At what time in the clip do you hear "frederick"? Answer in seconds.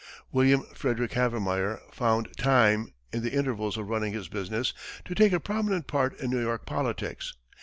0.73-1.11